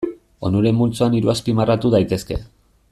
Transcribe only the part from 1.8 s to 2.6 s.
daitezke.